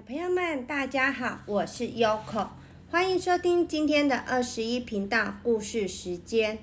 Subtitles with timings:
[0.00, 2.48] 小朋友们，大家好，我是 Yoko，
[2.90, 6.58] 欢迎收听今天的二十一频道故事时间。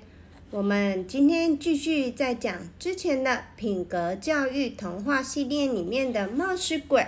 [0.50, 7.06] 我们今天继续在讲之前的品格教育童话系列里面的冒失鬼。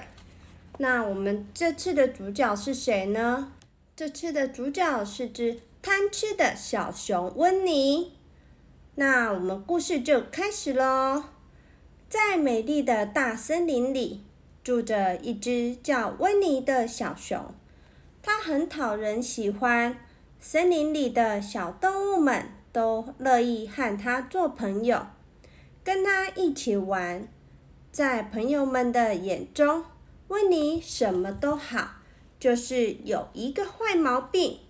[0.78, 3.50] 那我们这次的主角是谁呢？
[3.96, 8.12] 这次的主角是只贪吃的小熊温妮。
[8.94, 11.24] 那我们故事就开始喽。
[12.08, 14.20] 在美丽的大森林里。
[14.62, 17.54] 住着一只叫温妮的小熊，
[18.22, 19.96] 它很讨人喜欢，
[20.38, 25.06] 森林里的小动物们都乐意和它做朋友，
[25.82, 27.26] 跟它一起玩。
[27.90, 29.84] 在朋友们的眼中，
[30.28, 31.94] 温妮什么都好，
[32.38, 34.60] 就是有一个坏毛病，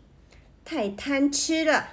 [0.65, 1.89] 太贪吃了。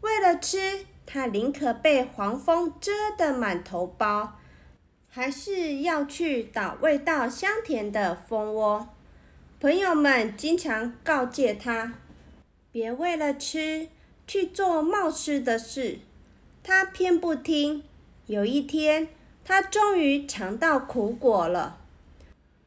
[0.00, 4.34] 为了吃，它宁可被黄蜂蛰得满头包。
[5.16, 8.88] 还是要去捣味道香甜的蜂窝。
[9.60, 11.94] 朋友们经常告诫他，
[12.72, 13.86] 别为了吃
[14.26, 16.00] 去做冒失的事。
[16.64, 17.84] 他偏不听。
[18.26, 19.06] 有一天，
[19.44, 21.78] 他终于尝到苦果了。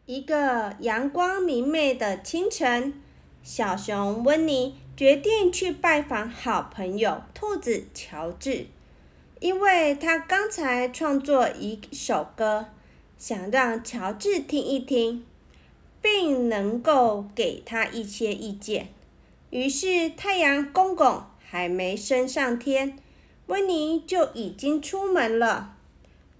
[0.05, 2.93] 一个阳光明媚的清晨，
[3.43, 8.67] 小熊温妮决定去拜访好朋友兔子乔治。
[9.39, 12.67] 因为他刚才创作一首歌，
[13.17, 15.25] 想让乔治听一听，
[16.01, 18.89] 并能够给他一些意见。
[19.49, 22.97] 于是太阳公公还没升上天，
[23.45, 25.75] 温妮就已经出门了。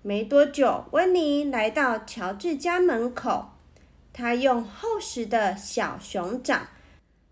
[0.01, 3.49] 没多久，温妮来到乔治家门口，
[4.11, 6.67] 他用厚实的小熊掌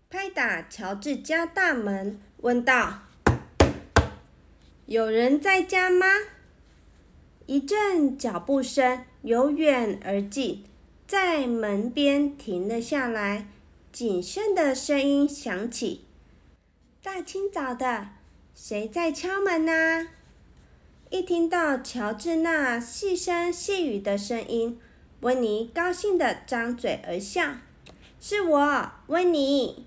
[0.08, 3.00] 拍打乔治家大门，问道。
[4.86, 6.06] 有人在家吗？
[7.46, 10.62] 一阵脚步声由远而近，
[11.08, 13.48] 在门边停了下来。
[13.90, 16.04] 谨慎的声音响起
[17.02, 18.10] ：“大清早的，
[18.54, 20.06] 谁在敲门呢？”
[21.10, 24.78] 一听到乔治那细声细语的声音，
[25.22, 27.56] 温妮高兴的张嘴而笑
[28.20, 29.84] ：“是我，温妮。”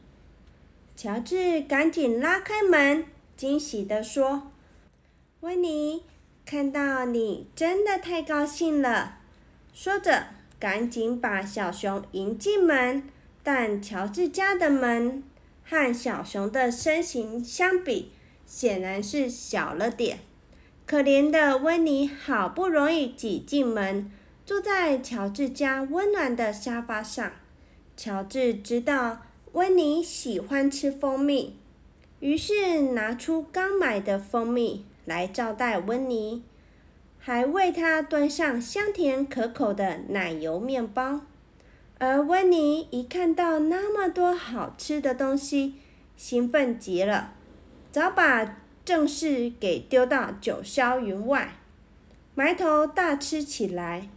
[0.97, 3.05] 乔治赶紧拉开门，
[3.38, 4.48] 惊喜的说。
[5.41, 6.03] 温妮，
[6.45, 9.19] 看到你真的太高兴了。
[9.73, 10.27] 说着，
[10.59, 13.03] 赶紧把小熊迎进门。
[13.41, 15.23] 但乔治家的门
[15.63, 18.11] 和小熊的身形相比，
[18.45, 20.19] 显然是小了点。
[20.85, 24.11] 可怜的温妮好不容易挤进门，
[24.45, 27.31] 坐在乔治家温暖的沙发上。
[27.95, 29.21] 乔治知道
[29.53, 31.56] 温妮喜欢吃蜂蜜，
[32.19, 34.85] 于是拿出刚买的蜂蜜。
[35.09, 36.43] 来招待温妮，
[37.17, 41.21] 还为她端上香甜可口的奶油面包。
[41.97, 45.73] 而温妮一看到那么多好吃的东西，
[46.15, 47.33] 兴奋极了，
[47.91, 51.55] 早把正事给丢到九霄云外，
[52.35, 54.07] 埋头大吃起来。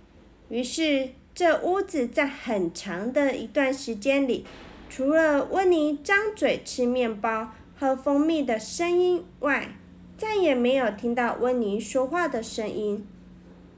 [0.50, 4.44] 于是，这屋子在很长的一段时间里，
[4.90, 9.74] 除了温妮张嘴吃面包、喝蜂蜜的声音外，
[10.22, 13.04] 再也没有听到温妮说话的声音。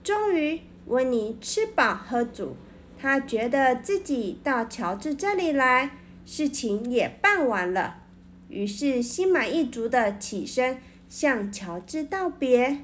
[0.03, 2.55] 终于，温妮吃饱喝足，
[3.01, 5.93] 她觉得自己到乔治这里来，
[6.27, 8.03] 事情也办完了，
[8.51, 12.81] 于是心满意足的起身向乔治道别。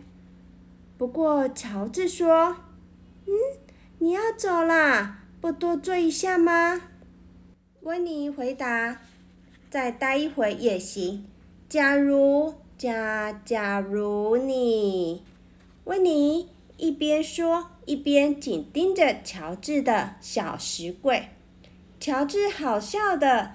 [0.96, 2.56] 不过，乔治说
[3.28, 3.32] ：“嗯，
[3.98, 6.80] 你要走啦，不多坐一下吗？”
[7.84, 9.02] 温妮回答
[9.68, 11.26] ：“再待一会也行。
[11.68, 15.22] 假如……”假假如你，
[15.84, 16.48] 温妮
[16.78, 21.28] 一边说一边紧盯着乔治的小石柜。
[22.00, 23.50] 乔治好笑的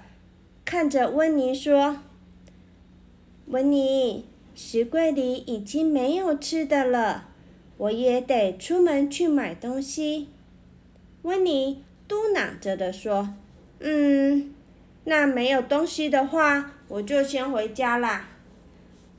[0.64, 2.02] 看着温妮说
[3.50, 7.30] ：“温妮，石柜里已经没有吃的了，
[7.78, 10.28] 我也得出门去买东西。”
[11.22, 13.34] 温妮嘟囔着的说
[13.80, 14.54] ：“嗯，
[15.02, 18.28] 那没有东西的话，我就先回家啦。”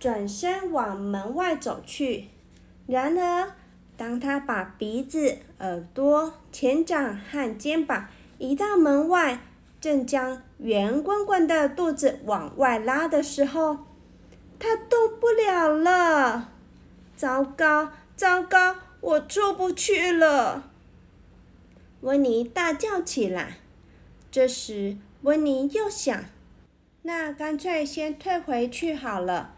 [0.07, 2.29] 转身往门外走去，
[2.85, 3.51] 然而，
[3.97, 8.07] 当他把鼻子、耳朵、前掌和肩膀
[8.37, 9.41] 移到门外，
[9.81, 13.79] 正将圆滚滚的肚子往外拉的时候，
[14.57, 16.51] 他动不了了。
[17.17, 20.71] 糟糕，糟糕，我出不去了！
[21.99, 23.57] 温妮大叫起来。
[24.31, 26.23] 这时，温妮又想：
[27.01, 29.55] 那干脆先退回去好了。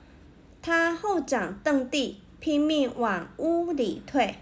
[0.62, 4.36] 他后掌蹬地，拼命往屋里退。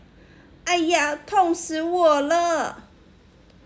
[0.65, 2.83] 哎呀，痛死我了！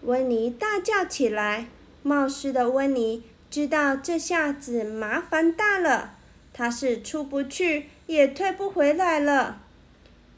[0.03, 1.67] 温妮大叫起来。
[2.03, 6.15] 冒失的温妮知道这下子麻烦大了，
[6.51, 9.61] 他是出不去也退不回来了。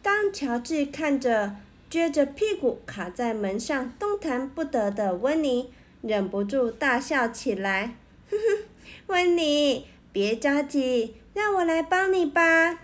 [0.01, 1.55] 当乔治看着
[1.89, 5.71] 撅着屁股卡在门上动弹不得的温妮，
[6.01, 7.95] 忍不住大笑起来。
[8.29, 8.63] 哼哼，
[9.07, 12.79] 温妮，别着急，让我来帮你吧。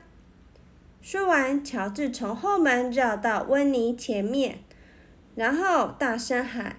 [1.01, 4.60] 说完，乔治从后门绕到温妮前面，
[5.36, 6.78] 然后大声喊：“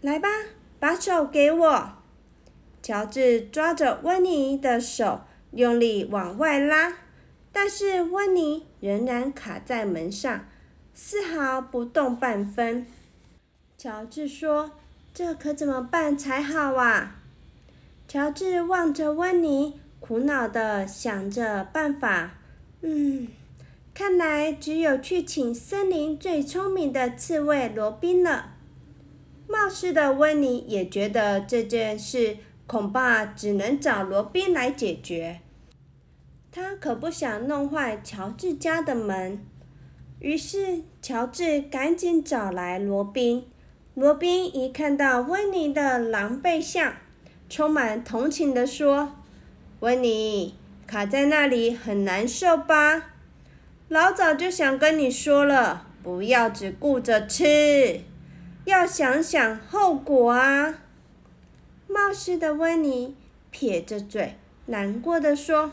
[0.00, 0.28] 来吧，
[0.80, 1.92] 把手给我！”
[2.82, 5.22] 乔治抓着温妮的手，
[5.52, 6.98] 用力往外拉。
[7.52, 10.46] 但是温妮仍然卡在门上，
[10.92, 12.86] 丝毫不动半分。
[13.78, 14.72] 乔治说
[15.14, 17.16] ：“这可怎么办才好啊？”
[18.06, 22.34] 乔治望着温妮，苦恼地想着办法。
[22.82, 23.26] 嗯，
[23.92, 28.52] 看来只有去请森林最聪明的刺猬罗宾了。
[29.48, 32.36] 冒失的温妮也觉得这件事
[32.66, 35.40] 恐怕只能找罗宾来解决。
[36.52, 39.44] 他可不想弄坏乔治家的门，
[40.20, 43.46] 于是乔治赶紧找来罗宾。
[43.94, 46.94] 罗宾一看到温妮的狼狈相，
[47.48, 49.16] 充满同情地说
[49.80, 50.54] ：“温妮
[50.86, 53.10] 卡在那里很难受吧？
[53.88, 58.00] 老早就想跟你说了，不要只顾着吃，
[58.64, 60.74] 要想想后果啊！”
[61.88, 63.14] 冒失的温妮
[63.50, 64.36] 撇着嘴，
[64.66, 65.72] 难过的说。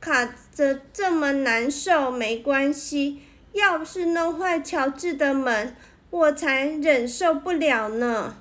[0.00, 0.24] 卡
[0.54, 3.20] 着这么难受，没关系。
[3.52, 5.76] 要是弄坏乔治的门，
[6.10, 8.36] 我才忍受不了呢。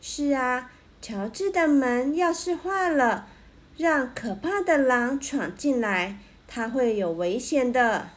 [0.00, 0.70] 是啊，
[1.00, 3.26] 乔治的门要是坏了，
[3.76, 8.10] 让可怕的狼闯进来，他会有危险的。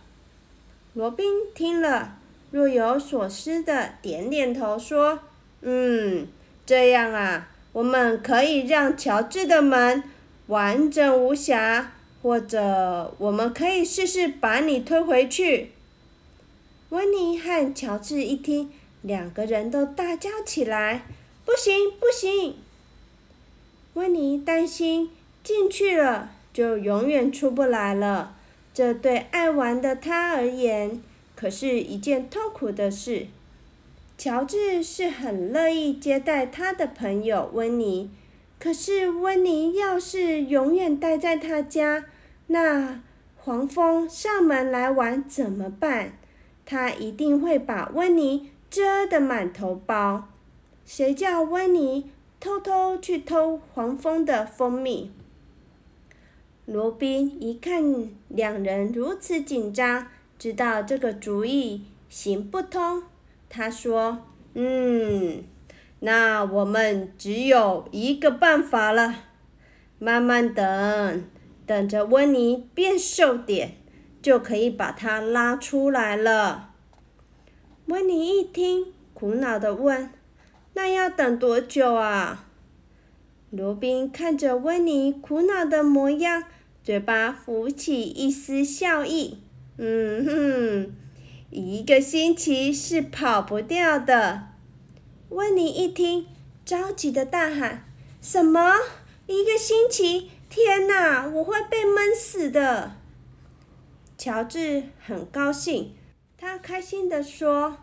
[0.94, 2.18] 罗宾听了，
[2.52, 5.20] 若有所思的点点头，说
[5.62, 6.28] ：“嗯，
[6.66, 10.04] 这样啊，我们可以让乔治的门
[10.48, 11.94] 完整无瑕。”
[12.24, 15.72] 或者，我们可以试试把你推回去。
[16.90, 18.72] 温妮和乔治一听，
[19.02, 21.06] 两个人都大叫起来
[21.46, 22.56] ：“不行，不行！”
[23.94, 25.12] 温妮担心
[25.48, 28.36] 进去了就永远出不来了，
[28.74, 31.02] 这对爱玩的他而言
[31.38, 33.28] 可是一件痛苦的事。
[34.18, 38.12] 乔治是很乐意接待他的朋友温妮。
[38.60, 42.04] 可是温妮要是永远待在他家，
[42.48, 43.00] 那
[43.38, 46.18] 黄蜂上门来玩怎么办？
[46.66, 50.28] 他一定会把温妮蛰得满头包。
[50.86, 52.12] 谁叫温妮
[52.42, 55.12] 偷偷去偷黄蜂的蜂蜜？
[56.68, 57.82] 罗宾一看
[58.28, 63.04] 两人如此紧张，知道这个主意行不通。
[63.48, 65.46] 他说：“嗯。”
[66.02, 69.16] 那我们只有一个办法了，
[69.98, 71.24] 慢慢等，
[71.66, 73.78] 等着温妮变瘦点，
[74.22, 76.74] 就可以把它拉出来了。
[77.86, 80.10] 温妮一听，苦恼的问
[80.76, 82.44] ：“那要等多久啊？”
[83.50, 86.44] 罗宾看着温妮苦恼的模样，
[86.88, 89.40] 嘴巴浮起一丝笑意
[89.78, 90.96] ：“嗯哼，
[91.50, 94.48] 一个星期是跑不掉的。”
[95.28, 96.28] 温妮一听，
[96.64, 97.84] 着急的大喊
[98.24, 98.74] ：“什么？
[99.26, 100.32] 一个星期？
[100.50, 102.94] 天哪，我会被闷死的！”
[104.18, 105.94] 乔治很高兴，
[106.38, 107.80] 他开心的说：“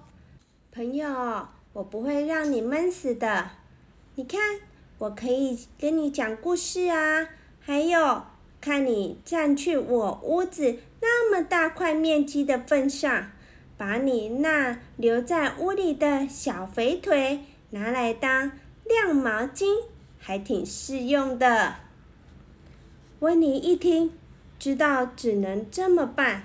[0.72, 3.50] 朋友，我不会让你闷死的。
[4.14, 4.60] 你看，
[4.96, 7.28] 我可以跟你讲故事啊，
[7.60, 8.22] 还有，
[8.64, 13.30] 看你占去我屋子那么大块面积的份上。”
[13.76, 17.40] 把你那留在屋里的小肥腿
[17.70, 18.52] 拿来当
[18.84, 19.66] 晾毛巾，
[20.16, 21.74] 还挺适用的。
[23.18, 24.12] 温妮一听，
[24.60, 26.44] 知道只能这么办，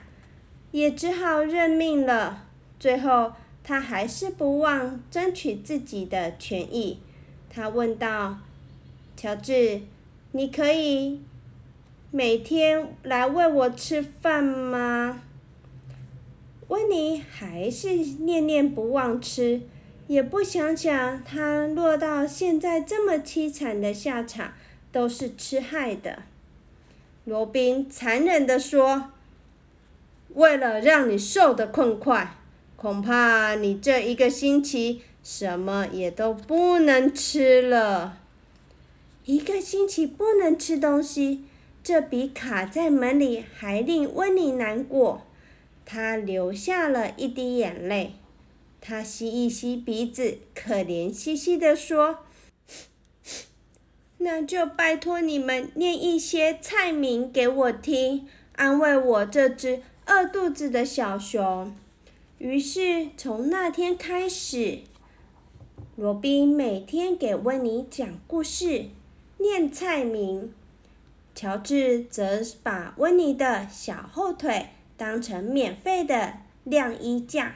[0.72, 2.48] 也只好认命了。
[2.80, 3.34] 最后，
[3.64, 6.98] 他还是不忘争取自己的权益。
[7.48, 8.40] 他问道
[9.16, 9.82] ：“乔治，
[10.32, 11.22] 你可以
[12.12, 15.22] 每天来喂我吃饭吗？”
[16.70, 19.62] 温妮还是念念不忘吃，
[20.08, 24.54] 也不想想他落到现在这么凄惨的下场，
[24.92, 26.24] 都是吃害的。
[27.26, 29.12] 罗宾残忍地说
[30.34, 32.38] ：“为了让你瘦得更快，
[32.76, 38.18] 恐怕你这一个星期什么也都不能吃了。
[39.26, 41.46] 一个星期不能吃东西，
[41.90, 45.24] 这比卡在门里还令温妮难过。”
[45.88, 48.14] 他流下了一滴眼泪。
[48.80, 52.20] 他吸一吸鼻子，可怜兮兮地说
[54.20, 61.76] ：“那就拜托你们念一些菜名给我听，安慰我这只饿肚子的小熊。”
[62.38, 64.82] 于是从那天开始，
[65.96, 68.86] 罗宾每天给温妮讲故事，
[69.40, 70.54] 念菜名。
[71.42, 76.34] 乔治则把温妮的小后腿当成免费的
[76.66, 77.56] 晾衣架，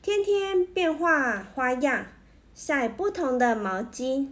[0.00, 2.06] 天天变化花样，
[2.54, 4.28] 晒不同的毛巾。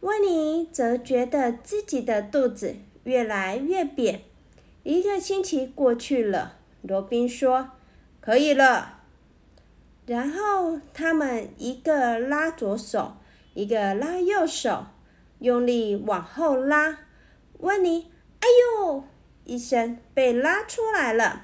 [0.00, 4.20] 温妮则觉得自己的肚子越来越扁。
[4.82, 7.70] 一个星期过去了，罗宾说
[8.20, 9.00] ：“可以了。”
[10.04, 13.16] 然后他们一个拉左手，
[13.54, 14.84] 一个拉右手，
[15.38, 16.98] 用力往后拉。
[17.60, 18.10] 温妮，
[18.40, 18.48] 哎
[18.84, 19.04] 呦！
[19.44, 21.42] 一声被拉出来了。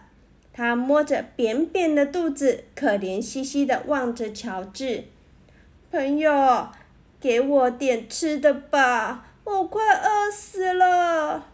[0.53, 5.05] 他摸着扁扁的肚子，可怜兮兮的望着乔治。
[5.91, 6.69] 朋友，
[7.21, 11.47] 给我点吃的吧，我快饿死了！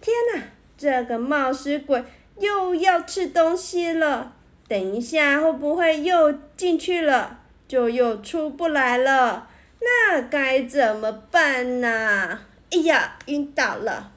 [0.00, 0.42] 天哪，
[0.76, 2.04] 这个冒失鬼
[2.38, 4.34] 又要吃东西了！
[4.68, 9.48] 等一下会不会又进去了，就又出不来了？
[9.80, 12.40] 那该怎么办呢？
[12.76, 14.12] 哎呀，晕倒了！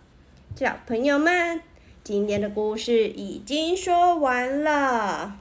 [0.54, 1.62] 小朋友们，
[2.04, 5.38] 今天的故事已经说完了。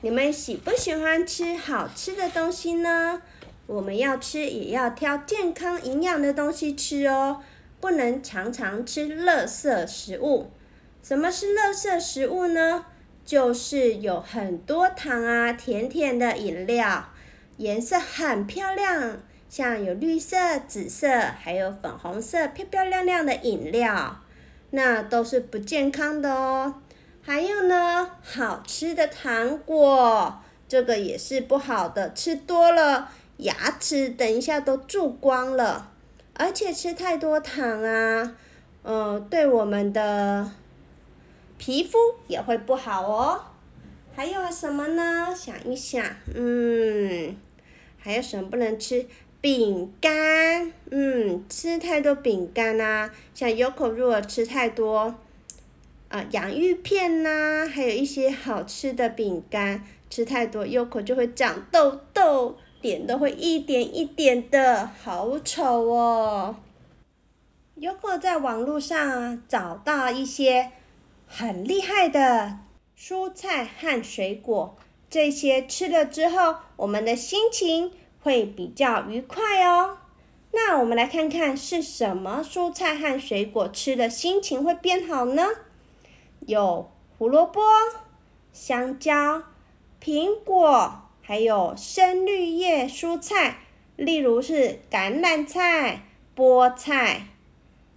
[0.00, 3.20] 你们喜不喜欢吃好吃的东西呢？
[3.66, 7.42] 我们要吃也要挑健康营养的东西吃哦，
[7.80, 10.52] 不能常常吃垃圾食物。
[11.02, 12.86] 什么是垃圾食物呢？
[13.24, 17.08] 就是有很多糖啊，甜甜的饮料，
[17.56, 19.18] 颜色很漂亮。
[19.56, 24.20] 像有绿色、紫色，还有粉红色，漂漂亮亮的饮料，
[24.70, 26.82] 那都是不健康的哦。
[27.22, 35.92] 还有呢，好吃的糖果，这个也是不好的，吃多了牙齿等一下都蛀光了。
[36.32, 38.36] 而且吃太多糖啊，
[38.82, 40.50] 嗯，对我们的
[41.58, 41.96] 皮肤
[42.26, 43.40] 也会不好哦。
[44.16, 45.32] 还有什么呢？
[45.32, 47.36] 想一想，嗯，
[47.96, 49.06] 还有什么不能吃？
[49.44, 55.16] 饼干，嗯，吃太多饼干呐，像有口如果吃太多，
[56.08, 66.56] 啊，洋芋片呐，还有一些好吃的饼干，吃太多有口就会长痘痘，脸都会一点一点的，好丑哦。
[67.74, 70.70] 有口在网络上找到一些
[71.26, 72.60] 很厉害的
[72.98, 74.74] 蔬菜和水果，
[75.10, 77.92] 这些吃了之后，我们的心情。
[78.24, 79.98] 会比较愉快哦。
[80.52, 85.42] 那我们来看看是什么蔬菜和水果吃的心情会变好呢？
[86.46, 87.60] 有胡萝卜、
[88.50, 89.42] 香蕉、
[90.02, 93.58] 苹果，还有深绿叶蔬菜，
[93.96, 97.26] 例如是橄榄菜、菠菜，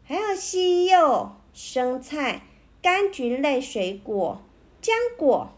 [0.04, 2.42] 还有西柚、生菜、
[2.84, 4.42] 柑橘类水果、
[4.82, 5.52] 浆果、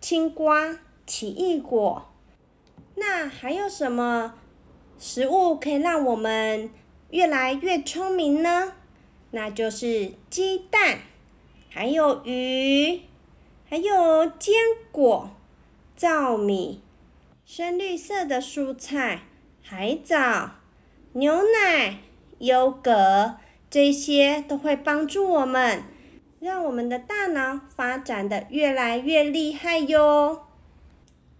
[0.00, 2.10] 青瓜、奇异果。
[2.96, 4.34] 那还有什么
[4.98, 6.70] 食物可以让我们
[7.10, 8.72] 越来越聪明呢？
[9.32, 11.00] 那就是鸡蛋，
[11.68, 13.00] 还有鱼，
[13.68, 14.54] 还有坚
[14.92, 15.30] 果、
[15.96, 16.80] 糙米、
[17.44, 19.22] 深绿色的蔬菜、
[19.60, 20.52] 海藻、
[21.14, 21.98] 牛奶、
[22.38, 23.36] 优格，
[23.68, 25.82] 这些都会帮助我们，
[26.38, 30.43] 让我们的大脑发展的越来越厉害哟。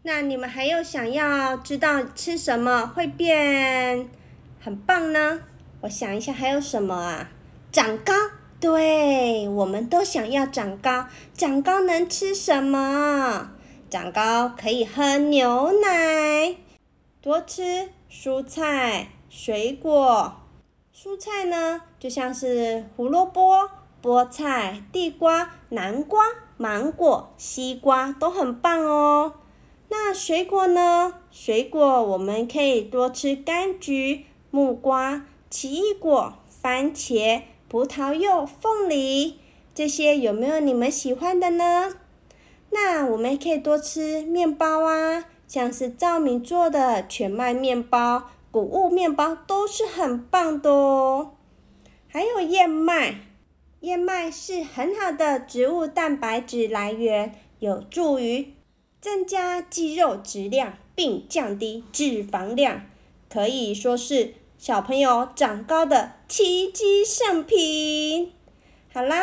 [0.06, 4.06] 那你们还有想要知道吃什么会变
[4.60, 5.40] 很棒呢？
[5.80, 7.30] 我想一下还有什么啊？
[7.72, 8.12] 长高，
[8.60, 11.06] 对，我们都想要长高。
[11.32, 13.52] 长高能吃什么？
[13.88, 16.54] 长高可以喝牛奶，
[17.22, 20.34] 多吃蔬菜、水果。
[20.94, 23.70] 蔬菜呢，就像是胡萝卜、
[24.02, 26.22] 菠菜、地瓜、南瓜、
[26.58, 29.32] 芒果、西瓜都很棒哦。
[29.96, 31.20] 那水果呢？
[31.30, 39.38] 水果我们可以多吃柑橘、木瓜、奇异果、番茄、葡萄柚、凤梨，
[39.72, 41.94] 这些有没有你们喜欢的呢？
[42.70, 51.34] 那我们可以多吃面包啊，像是赵敏做的全麦面包、谷物面包都是很棒的哦。
[52.08, 53.20] 还有燕麦，
[53.80, 58.53] 燕麦是很好的植物蛋白质来源，有助于。
[59.04, 62.86] 增加肌肉质量并降低脂肪量，
[63.28, 68.32] 可以说是小朋友长高的奇迹圣品。
[68.94, 69.22] 好啦，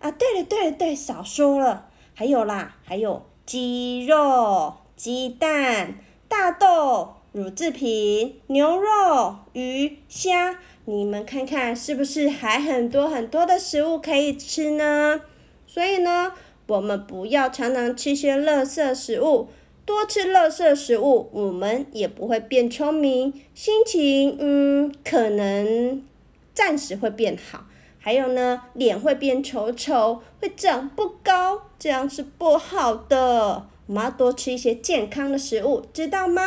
[0.00, 5.94] 啊，对了对了对，少说了，还有啦，还有鸡肉，鸡蛋、
[6.28, 15.22] 大豆、乳制品、牛肉、鱼、虾，你们看看是不是还很多很多的食物可以吃呢？
[15.66, 16.34] 所以呢，
[16.66, 19.48] 我们不要常常吃些垃圾食物，
[19.84, 26.02] 多吃垃圾食物，我们也不会变聪明，心情嗯可能
[26.54, 27.66] 暂时会变好。
[27.98, 33.66] 还有呢，脸会变丑丑，会长不高，这样是不好的。
[33.86, 36.42] 我们要多吃一些健康的食物，知道吗？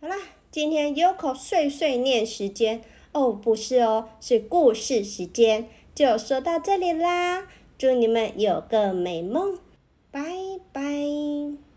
[0.00, 0.16] 好啦，
[0.50, 7.46] 今天 Yoko 碎碎念时间哦，不是哦，是故事时间，就说到这里啦。
[7.78, 9.56] 祝你们有个美梦。
[10.10, 10.20] 拜
[10.72, 11.67] 拜。